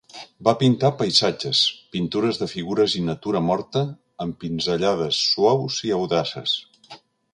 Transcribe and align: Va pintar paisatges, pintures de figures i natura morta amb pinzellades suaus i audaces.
Va 0.45 0.53
pintar 0.61 0.89
paisatges, 1.01 1.59
pintures 1.97 2.39
de 2.43 2.47
figures 2.53 2.95
i 3.01 3.03
natura 3.11 3.43
morta 3.51 3.83
amb 4.25 4.41
pinzellades 4.45 5.21
suaus 5.35 5.77
i 5.91 5.95
audaces. 5.99 6.57